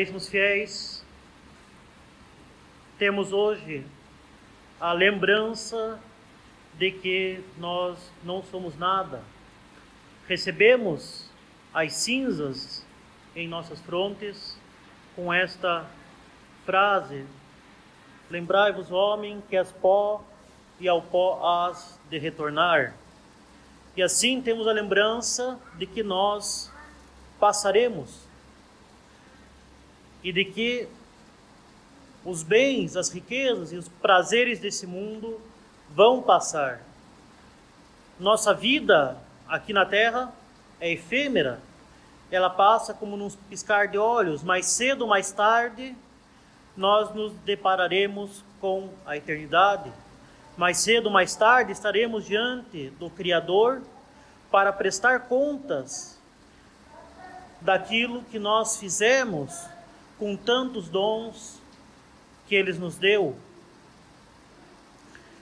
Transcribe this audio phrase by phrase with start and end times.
[0.00, 1.04] Caríssimos fiéis,
[2.98, 3.84] temos hoje
[4.80, 6.00] a lembrança
[6.78, 9.22] de que nós não somos nada.
[10.26, 11.28] Recebemos
[11.74, 12.82] as cinzas
[13.36, 14.58] em nossas frontes
[15.14, 15.84] com esta
[16.64, 17.26] frase:
[18.30, 20.24] Lembrai-vos, homem, que és pó
[20.80, 22.94] e ao pó has de retornar.
[23.94, 26.72] E assim temos a lembrança de que nós
[27.38, 28.29] passaremos
[30.22, 30.88] e de que
[32.24, 35.40] os bens, as riquezas e os prazeres desse mundo
[35.90, 36.82] vão passar.
[38.18, 39.16] Nossa vida
[39.48, 40.32] aqui na terra
[40.78, 41.60] é efêmera,
[42.30, 45.96] ela passa como num piscar de olhos, mais cedo ou mais tarde
[46.76, 49.92] nós nos depararemos com a eternidade.
[50.56, 53.82] Mais cedo ou mais tarde estaremos diante do Criador
[54.50, 56.20] para prestar contas
[57.60, 59.66] daquilo que nós fizemos
[60.20, 61.58] com tantos dons
[62.46, 63.34] que Ele nos deu.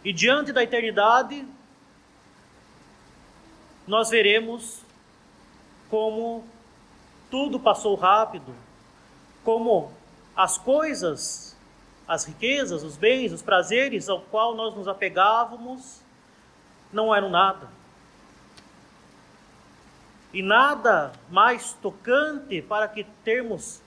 [0.05, 1.45] E diante da eternidade,
[3.89, 4.81] nós veremos
[5.91, 6.45] como
[7.29, 8.55] tudo passou rápido,
[9.43, 9.91] como
[10.37, 11.57] as coisas,
[12.07, 16.01] as riquezas, os bens, os prazeres ao qual nós nos apegávamos
[16.93, 17.69] não eram nada.
[20.33, 23.83] E nada mais tocante para que termos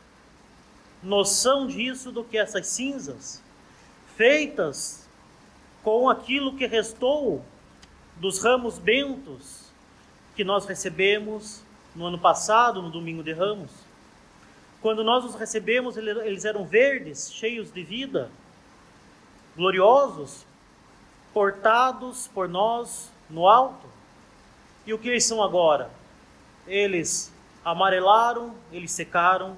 [1.01, 3.41] noção disso do que essas cinzas,
[4.15, 5.07] feitas
[5.83, 7.43] com aquilo que restou
[8.17, 9.71] dos ramos bentos
[10.35, 11.63] que nós recebemos
[11.95, 13.71] no ano passado, no domingo de ramos.
[14.81, 18.31] Quando nós os recebemos, eles eram verdes, cheios de vida,
[19.55, 20.45] gloriosos,
[21.33, 23.87] portados por nós no alto.
[24.85, 25.89] E o que eles são agora?
[26.67, 27.31] Eles
[27.63, 29.55] amarelaram, eles secaram,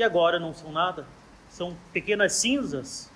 [0.00, 1.06] e agora não são nada.
[1.50, 3.10] São pequenas cinzas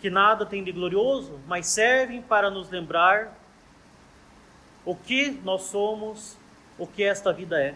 [0.00, 3.32] que nada tem de glorioso, mas servem para nos lembrar
[4.84, 6.36] o que nós somos,
[6.76, 7.74] o que esta vida é.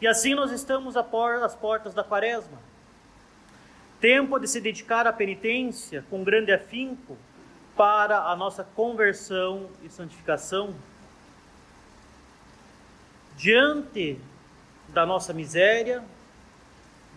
[0.00, 2.58] E assim nós estamos às portas da quaresma.
[4.00, 7.18] Tempo de se dedicar à penitência com grande afinco
[7.76, 10.74] para a nossa conversão e santificação.
[13.36, 14.18] Diante
[14.88, 16.02] da nossa miséria,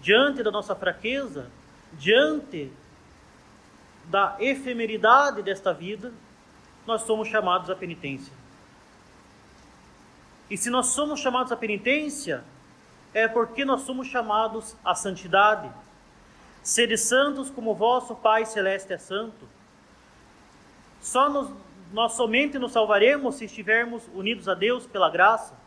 [0.03, 1.49] diante da nossa fraqueza,
[1.93, 2.69] diante
[4.05, 6.11] da efemeridade desta vida,
[6.85, 8.33] nós somos chamados à penitência.
[10.49, 12.43] E se nós somos chamados à penitência,
[13.13, 15.71] é porque nós somos chamados à santidade.
[16.61, 19.47] Sede santos como vosso Pai Celeste é santo.
[20.99, 21.49] Só nos,
[21.93, 25.62] nós somente nos salvaremos se estivermos unidos a Deus pela graça.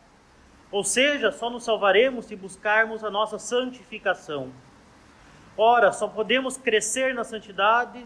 [0.71, 4.51] Ou seja, só nos salvaremos se buscarmos a nossa santificação.
[5.57, 8.05] Ora, só podemos crescer na santidade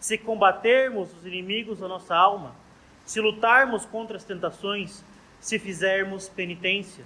[0.00, 2.56] se combatermos os inimigos da nossa alma,
[3.04, 5.04] se lutarmos contra as tentações,
[5.38, 7.04] se fizermos penitência.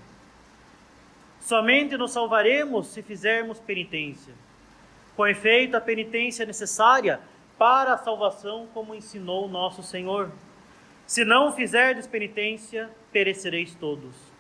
[1.41, 4.33] Somente nos salvaremos se fizermos penitência.
[5.15, 7.21] Com efeito, a penitência é necessária
[7.59, 10.31] para a salvação, como ensinou nosso Senhor.
[11.07, 14.36] Se não fizerdes penitência, perecereis todos.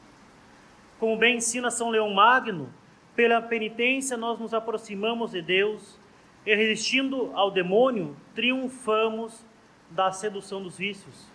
[0.98, 2.72] Como bem ensina São Leão Magno,
[3.14, 5.98] pela penitência nós nos aproximamos de Deus
[6.44, 9.44] e, resistindo ao demônio, triunfamos
[9.90, 11.26] da sedução dos vícios.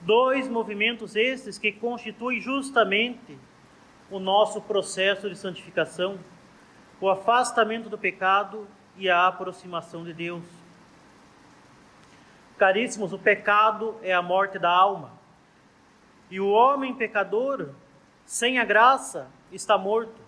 [0.00, 3.38] Dois movimentos estes que constituem justamente
[4.10, 6.18] o nosso processo de santificação,
[7.00, 8.66] o afastamento do pecado
[8.96, 10.44] e a aproximação de Deus.
[12.58, 15.12] Caríssimos, o pecado é a morte da alma.
[16.30, 17.70] E o homem pecador
[18.28, 20.20] sem a graça está morto.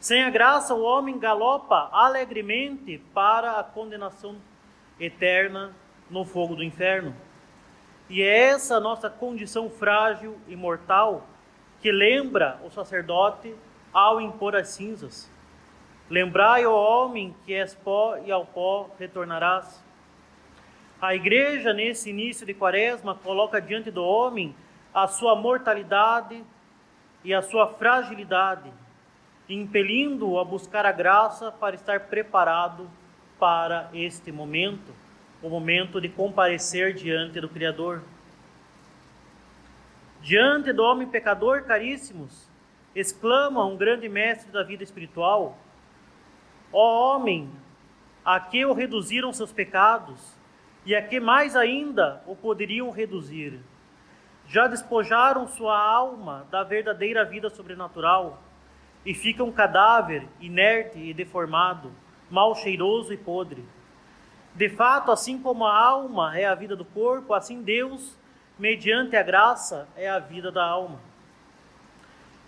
[0.00, 4.34] Sem a graça, o homem galopa alegremente para a condenação
[4.98, 5.72] eterna
[6.10, 7.14] no fogo do inferno.
[8.10, 11.24] E é essa nossa condição frágil e mortal
[11.80, 13.54] que lembra o sacerdote
[13.92, 15.30] ao impor as cinzas.
[16.10, 19.80] Lembrai, ó homem, que és pó e ao pó retornarás.
[21.00, 24.56] A igreja, nesse início de quaresma, coloca diante do homem
[24.92, 26.44] a sua mortalidade
[27.26, 28.72] e a sua fragilidade,
[29.48, 32.88] impelindo-o a buscar a graça para estar preparado
[33.36, 34.94] para este momento,
[35.42, 38.00] o momento de comparecer diante do Criador.
[40.22, 42.48] Diante do homem pecador, caríssimos,
[42.94, 45.58] exclama um grande mestre da vida espiritual:
[46.72, 47.50] Ó homem,
[48.24, 50.38] a que o reduziram seus pecados,
[50.84, 53.60] e a que mais ainda o poderiam reduzir?
[54.48, 58.42] Já despojaram sua alma da verdadeira vida sobrenatural
[59.04, 61.92] e fica um cadáver inerte e deformado,
[62.30, 63.64] mal cheiroso e podre.
[64.54, 68.18] De fato, assim como a alma é a vida do corpo, assim Deus,
[68.58, 70.98] mediante a graça, é a vida da alma.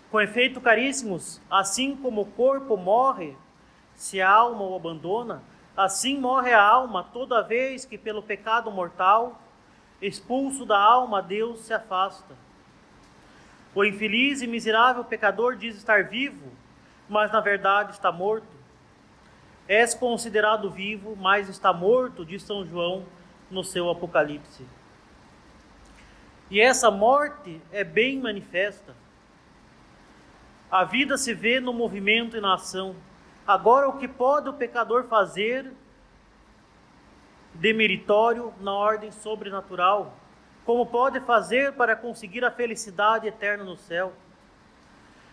[0.09, 3.37] Com efeito, caríssimos, assim como o corpo morre
[3.93, 5.43] se a alma o abandona,
[5.77, 9.39] assim morre a alma toda vez que, pelo pecado mortal,
[10.01, 12.35] expulso da alma, Deus se afasta.
[13.73, 16.51] O infeliz e miserável pecador diz estar vivo,
[17.07, 18.47] mas na verdade está morto.
[19.67, 23.05] És considerado vivo, mas está morto, diz São João
[23.51, 24.65] no seu Apocalipse.
[26.49, 28.95] E essa morte é bem manifesta.
[30.71, 32.95] A vida se vê no movimento e na ação.
[33.45, 35.71] Agora, o que pode o pecador fazer
[37.53, 40.15] de meritório na ordem sobrenatural?
[40.65, 44.13] Como pode fazer para conseguir a felicidade eterna no céu?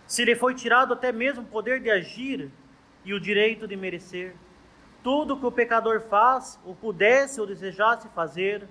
[0.06, 2.50] Se lhe foi tirado até mesmo o poder de agir
[3.04, 4.34] e o direito de merecer,
[5.02, 8.66] tudo que o pecador faz, ou pudesse ou desejasse fazer,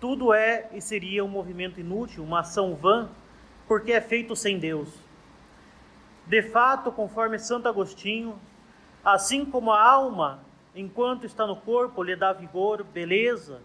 [0.00, 3.08] tudo é e seria um movimento inútil, uma ação vã,
[3.66, 4.88] porque é feito sem Deus.
[6.26, 8.38] De fato, conforme Santo Agostinho,
[9.04, 10.44] assim como a alma,
[10.76, 13.60] enquanto está no corpo, lhe dá vigor, beleza,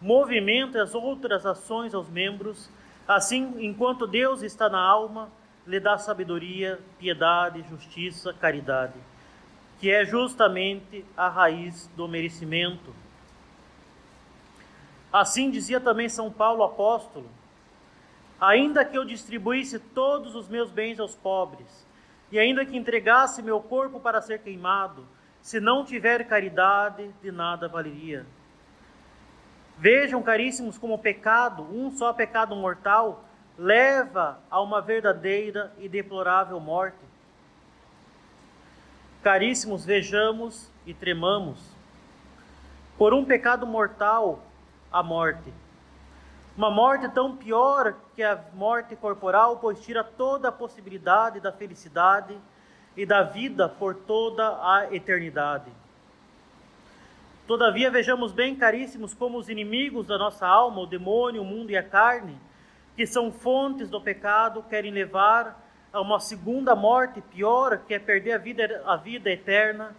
[0.00, 2.70] movimento e as outras ações aos membros,
[3.06, 5.30] assim, enquanto Deus está na alma,
[5.66, 8.94] lhe dá sabedoria, piedade, justiça, caridade,
[9.78, 12.94] que é justamente a raiz do merecimento.
[15.12, 17.28] Assim dizia também São Paulo apóstolo:
[18.40, 21.86] Ainda que eu distribuísse todos os meus bens aos pobres,
[22.30, 25.06] e ainda que entregasse meu corpo para ser queimado,
[25.46, 28.26] se não tiver caridade, de nada valeria.
[29.78, 33.22] Vejam, caríssimos, como o pecado, um só pecado mortal,
[33.56, 36.98] leva a uma verdadeira e deplorável morte.
[39.22, 41.60] Caríssimos, vejamos e tremamos.
[42.98, 44.42] Por um pecado mortal,
[44.90, 45.54] a morte.
[46.56, 52.36] Uma morte tão pior que a morte corporal, pois tira toda a possibilidade da felicidade
[52.96, 55.70] e da vida por toda a eternidade.
[57.46, 61.76] Todavia, vejamos bem, caríssimos, como os inimigos da nossa alma, o demônio, o mundo e
[61.76, 62.36] a carne,
[62.96, 65.62] que são fontes do pecado, querem levar
[65.92, 69.94] a uma segunda morte pior, que é perder a vida, a vida eterna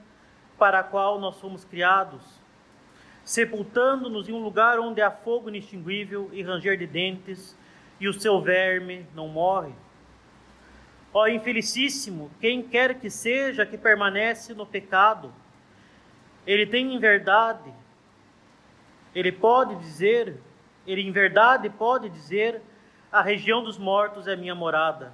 [0.58, 2.22] para a qual nós fomos criados,
[3.24, 7.58] sepultando-nos em um lugar onde há fogo inextinguível e ranger de dentes,
[8.00, 9.74] e o seu verme não morre.
[11.14, 15.34] Ó infelicíssimo, quem quer que seja que permanece no pecado,
[16.46, 17.74] ele tem em verdade,
[19.16, 20.40] ele pode dizer,
[20.86, 22.62] ele em verdade pode dizer:
[23.12, 25.14] a região dos mortos é minha morada.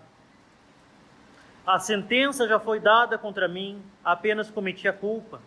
[1.65, 5.41] A sentença já foi dada contra mim, apenas cometi a culpa.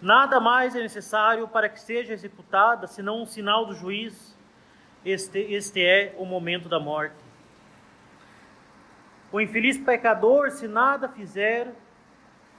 [0.00, 4.36] Nada mais é necessário para que seja executada, senão um sinal do juiz.
[5.04, 7.27] Este, este é o momento da morte.
[9.30, 11.68] O infeliz pecador, se nada fizer,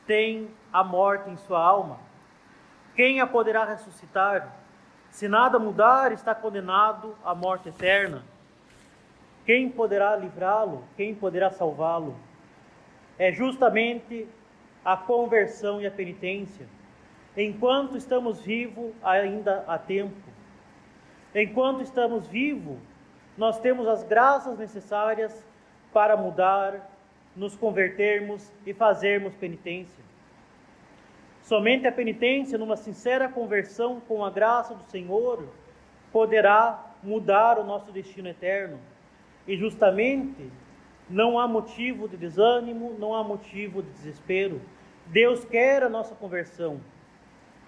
[0.06, 2.00] tem a morte em sua alma.
[2.96, 4.56] Quem a poderá ressuscitar?
[5.10, 8.24] Se nada mudar, está condenado à morte eterna.
[9.46, 10.84] Quem poderá livrá-lo?
[10.96, 12.16] Quem poderá salvá-lo?
[13.18, 14.28] É justamente
[14.86, 16.68] a conversão e a penitência.
[17.36, 20.30] Enquanto estamos vivos, ainda há tempo.
[21.34, 22.78] Enquanto estamos vivos,
[23.38, 25.44] nós temos as graças necessárias
[25.94, 26.90] para mudar,
[27.36, 30.04] nos convertermos e fazermos penitência.
[31.42, 35.48] Somente a penitência, numa sincera conversão com a graça do Senhor,
[36.12, 38.80] poderá mudar o nosso destino eterno.
[39.48, 40.52] E justamente
[41.10, 44.62] não há motivo de desânimo, não há motivo de desespero.
[45.08, 46.80] Deus quer a nossa conversão.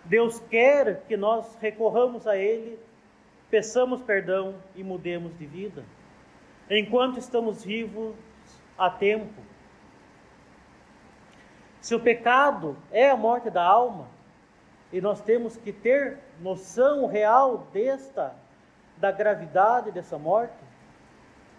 [0.06, 2.78] Deus quer que nós recorramos a Ele,
[3.50, 5.84] peçamos perdão e mudemos de vida.
[6.74, 8.16] Enquanto estamos vivos,
[8.78, 9.42] há tempo.
[11.82, 14.08] Se o pecado é a morte da alma,
[14.94, 18.34] e nós temos que ter noção real desta,
[18.96, 20.56] da gravidade dessa morte,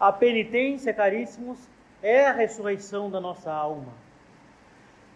[0.01, 1.59] a penitência, caríssimos,
[2.03, 3.93] é a ressurreição da nossa alma.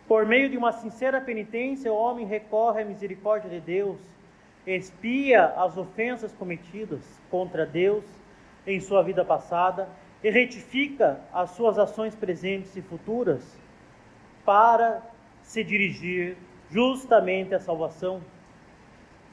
[0.06, 3.98] Por meio de uma sincera penitência, o homem recorre à misericórdia de Deus,
[4.66, 7.00] expia as ofensas cometidas
[7.30, 8.04] contra Deus
[8.66, 9.88] em sua vida passada
[10.23, 13.42] e retifica as suas ações presentes e futuras
[14.44, 15.02] para
[15.42, 16.37] se dirigir
[16.70, 18.20] justamente à salvação.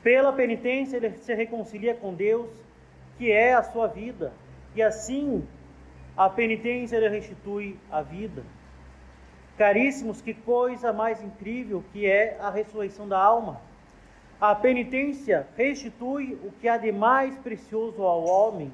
[0.04, 2.50] Pela penitência, ele se reconcilia com Deus,
[3.18, 4.34] que é a sua vida,
[4.76, 5.48] e assim
[6.16, 8.44] a penitência lhe restitui a vida.
[9.58, 13.62] Caríssimos, que coisa mais incrível que é a ressurreição da alma.
[14.42, 18.72] A penitência restitui o que há de mais precioso ao homem,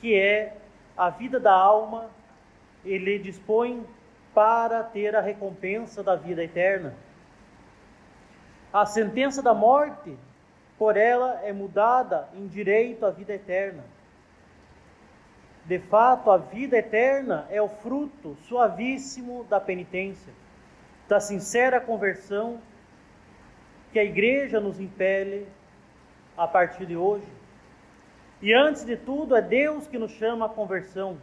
[0.00, 0.56] que é
[0.96, 2.10] a vida da alma,
[2.84, 3.84] ele dispõe
[4.34, 6.94] para ter a recompensa da vida eterna.
[8.72, 10.16] A sentença da morte,
[10.78, 13.82] por ela, é mudada em direito à vida eterna.
[15.64, 20.32] De fato, a vida eterna é o fruto suavíssimo da penitência,
[21.08, 22.60] da sincera conversão
[23.92, 25.46] que a igreja nos impele
[26.36, 27.39] a partir de hoje.
[28.42, 31.18] E antes de tudo, é Deus que nos chama à conversão,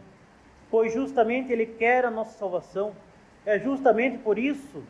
[0.70, 2.92] pois justamente Ele quer a nossa salvação.
[3.44, 4.84] É justamente por isso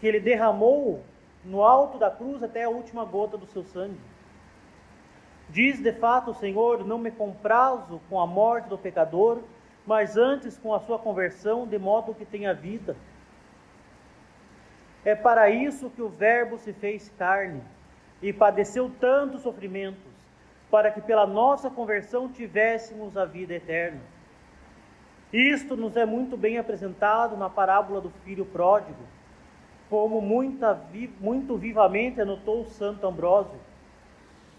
[0.00, 1.02] que Ele derramou
[1.44, 4.00] no alto da cruz até a última gota do seu sangue.
[5.50, 9.42] Diz de fato o Senhor: Não me comprazo com a morte do pecador,
[9.86, 12.96] mas antes com a sua conversão, de modo que tenha vida.
[15.04, 17.62] É para isso que o Verbo se fez carne
[18.20, 20.07] e padeceu tantos sofrimentos,
[20.70, 24.00] para que pela nossa conversão tivéssemos a vida eterna.
[25.32, 29.02] Isto nos é muito bem apresentado na parábola do filho pródigo,
[29.90, 30.80] como muita,
[31.20, 33.58] muito vivamente anotou Santo Ambrósio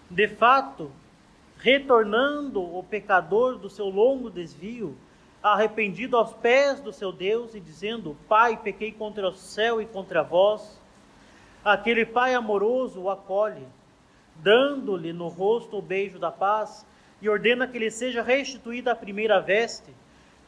[0.09, 0.91] de fato,
[1.59, 4.97] retornando o pecador do seu longo desvio,
[5.41, 10.23] arrependido aos pés do seu Deus e dizendo: Pai, pequei contra o céu e contra
[10.23, 10.81] vós.
[11.63, 13.67] Aquele pai amoroso o acolhe,
[14.43, 16.85] dando-lhe no rosto o beijo da paz
[17.21, 19.93] e ordena que lhe seja restituída a primeira veste,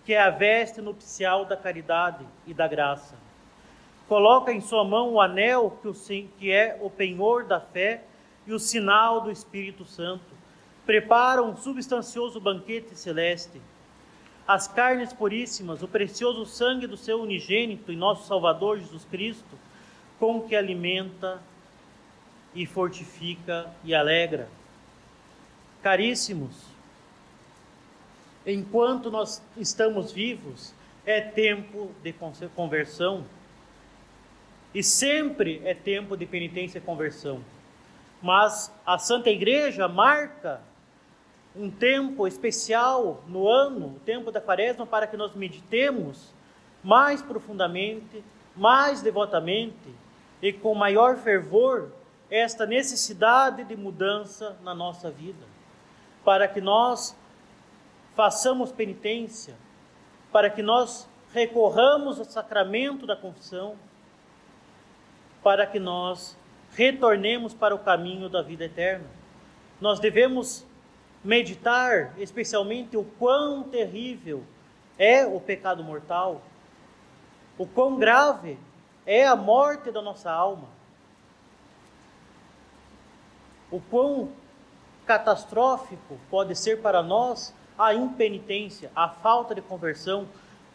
[0.05, 3.15] que é a veste nupcial da caridade e da graça.
[4.07, 5.77] Coloca em sua mão o anel
[6.39, 8.03] que é o penhor da fé
[8.45, 10.25] e o sinal do Espírito Santo.
[10.85, 13.61] Prepara um substancioso banquete celeste.
[14.47, 19.57] As carnes puríssimas, o precioso sangue do seu unigênito e nosso Salvador Jesus Cristo,
[20.19, 21.39] com que alimenta
[22.53, 24.49] e fortifica e alegra.
[25.81, 26.65] Caríssimos,
[28.45, 30.73] enquanto nós estamos vivos,
[31.05, 32.13] é tempo de
[32.55, 33.25] conversão.
[34.73, 37.43] E sempre é tempo de penitência e conversão
[38.21, 40.61] mas a Santa Igreja marca
[41.55, 46.31] um tempo especial no ano, o tempo da quaresma, para que nós meditemos
[46.83, 48.23] mais profundamente,
[48.55, 49.89] mais devotamente
[50.41, 51.91] e com maior fervor
[52.31, 55.45] esta necessidade de mudança na nossa vida,
[56.23, 57.13] para que nós
[58.15, 59.53] façamos penitência,
[60.31, 63.75] para que nós recorramos ao sacramento da confissão,
[65.43, 66.37] para que nós
[66.73, 69.07] retornemos para o caminho da vida eterna.
[69.81, 70.65] Nós devemos
[71.21, 74.45] meditar especialmente o quão terrível
[74.97, 76.41] é o pecado mortal,
[77.57, 78.57] o quão grave
[79.05, 80.67] é a morte da nossa alma,
[83.71, 84.29] o quão
[85.05, 90.27] catastrófico pode ser para nós a impenitência, a falta de conversão,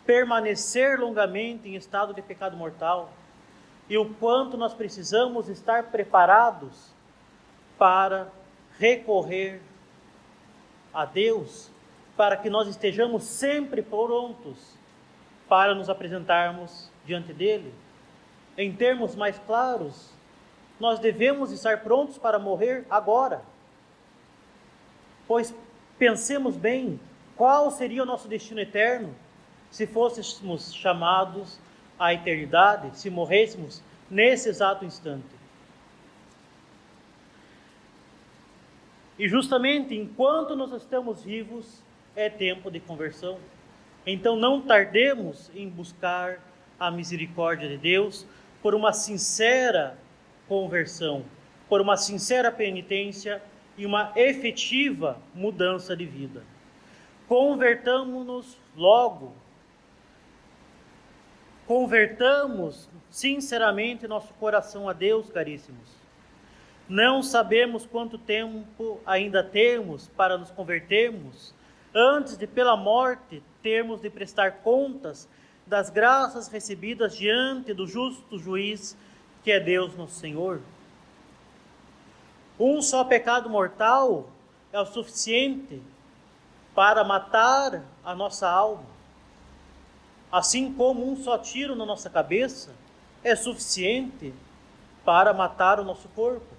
[0.04, 3.12] permanecer longamente em estado de pecado mortal
[3.88, 6.92] e o quanto nós precisamos estar preparados
[7.78, 8.28] para
[8.78, 9.60] recorrer
[10.92, 11.70] a Deus,
[12.16, 14.74] para que nós estejamos sempre prontos
[15.48, 17.72] para nos apresentarmos diante dele.
[18.56, 20.15] Em termos mais claros,
[20.78, 23.42] nós devemos estar prontos para morrer agora.
[25.26, 25.54] Pois
[25.98, 27.00] pensemos bem,
[27.34, 29.14] qual seria o nosso destino eterno
[29.70, 31.58] se fôssemos chamados
[31.98, 35.24] a eternidade se morrêssemos nesse exato instante.
[39.18, 41.82] E justamente enquanto nós estamos vivos,
[42.14, 43.38] é tempo de conversão.
[44.06, 46.38] Então não tardemos em buscar
[46.78, 48.26] a misericórdia de Deus
[48.62, 49.96] por uma sincera
[50.48, 51.24] conversão,
[51.68, 53.42] por uma sincera penitência
[53.76, 56.42] e uma efetiva mudança de vida.
[57.28, 59.34] Convertamos-nos logo
[61.66, 65.96] Convertamos sinceramente nosso coração a Deus, caríssimos.
[66.88, 71.52] Não sabemos quanto tempo ainda temos para nos convertermos,
[71.92, 75.28] antes de, pela morte, termos de prestar contas
[75.66, 78.96] das graças recebidas diante do justo juiz,
[79.46, 80.60] que é Deus nosso Senhor.
[82.58, 84.28] Um só pecado mortal
[84.72, 85.80] é o suficiente
[86.74, 88.82] para matar a nossa alma.
[90.32, 92.72] Assim como um só tiro na nossa cabeça
[93.22, 94.34] é suficiente
[95.04, 96.52] para matar o nosso corpo.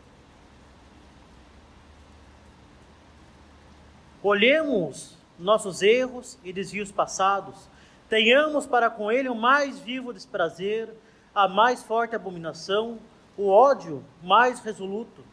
[4.23, 7.67] Olhemos nossos erros e desvios passados,
[8.07, 10.95] tenhamos para com ele o mais vivo desprazer,
[11.37, 12.97] a mais forte abominação,
[13.37, 15.23] o ódio mais resoluto.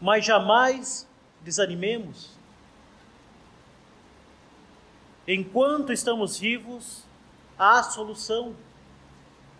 [0.00, 1.06] Mas jamais
[1.40, 2.32] desanimemos.
[5.24, 7.04] Enquanto estamos vivos,
[7.56, 8.56] há solução.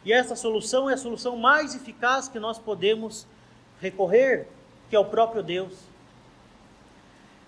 [0.04, 3.28] E essa solução é a solução mais eficaz que nós podemos
[3.80, 4.48] recorrer,
[4.90, 5.78] que é o próprio Deus.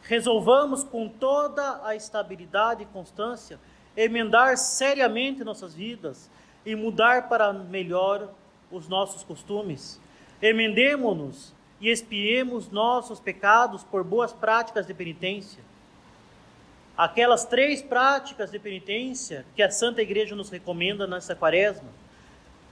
[0.05, 3.59] Resolvamos com toda a estabilidade e constância
[3.97, 6.31] emendar seriamente nossas vidas
[6.65, 8.31] e mudar para melhor
[8.71, 10.01] os nossos costumes.
[10.41, 15.63] Emendemo-nos e expiemos nossos pecados por boas práticas de penitência.
[16.97, 21.89] Aquelas três práticas de penitência que a Santa Igreja nos recomenda nessa quaresma: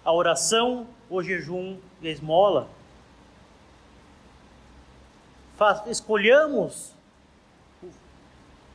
[0.04, 2.68] a oração, o jejum e a esmola.
[5.86, 6.92] Escolhamos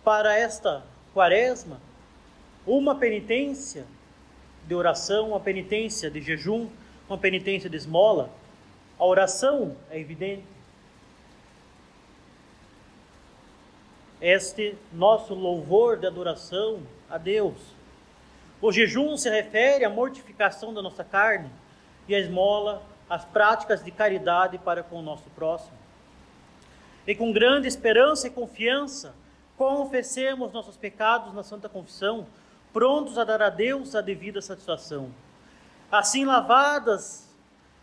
[0.03, 1.80] para esta quaresma
[2.65, 3.86] uma penitência
[4.68, 6.70] de oração, uma penitência de jejum,
[7.08, 8.30] uma penitência de esmola.
[8.98, 10.44] A oração é evidente.
[14.22, 17.58] Este nosso louvor de adoração a Deus.
[18.62, 21.50] O jejum se refere à mortificação da nossa carne
[22.08, 25.82] e a esmola às práticas de caridade para com o nosso próximo.
[27.06, 29.15] E com grande esperança e confiança,
[29.58, 32.27] confessemos nossos pecados na Santa Confissão,
[32.74, 35.12] prontos a dar a Deus a devida satisfação.
[35.92, 37.30] Assim lavadas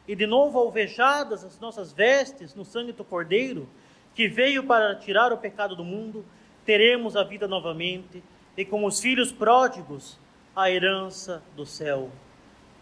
[0.07, 3.69] e de novo alvejadas as nossas vestes no sangue do Cordeiro,
[4.15, 6.25] que veio para tirar o pecado do mundo,
[6.65, 8.23] teremos a vida novamente
[8.57, 10.19] e como os filhos pródigos
[10.57, 12.11] a herança do céu.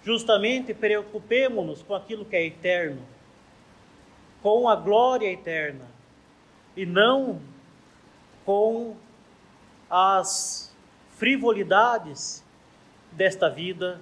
[0.02, 3.02] Justamente preocupemos-nos com aquilo que é eterno,
[4.40, 5.85] com a glória eterna,
[6.76, 7.40] e não
[8.44, 8.96] com
[9.90, 10.74] as
[11.16, 12.44] frivolidades
[13.12, 14.00] desta vida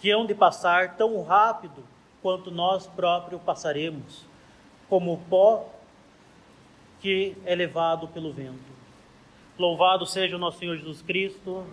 [0.00, 1.82] que hão de passar tão rápido
[2.22, 4.24] quanto nós próprios passaremos,
[4.88, 5.68] como o pó
[7.00, 8.74] que é levado pelo vento.
[9.58, 11.66] Louvado seja o nosso Senhor Jesus Cristo.